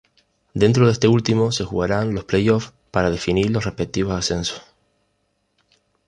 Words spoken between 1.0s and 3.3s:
último se jugaran los play off para